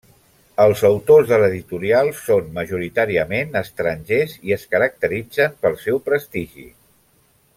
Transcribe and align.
Els 0.61 0.79
autors 0.87 1.27
de 1.31 1.37
l'editorial 1.43 2.09
són 2.21 2.47
majoritàriament 2.55 3.53
estrangers 3.63 4.35
i 4.49 4.57
es 4.57 4.65
caracteritzen 4.73 5.55
pel 5.67 5.79
seu 5.87 6.01
prestigi. 6.09 6.69